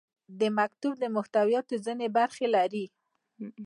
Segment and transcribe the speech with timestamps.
[0.39, 2.85] د مکتوب محتویات ځینې برخې لري.